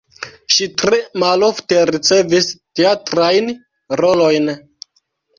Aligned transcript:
Ŝi 0.53 0.67
tre 0.81 0.99
malofte 1.23 1.77
ricevis 1.89 2.47
teatrajn 2.79 3.51
rolojn. 4.01 4.49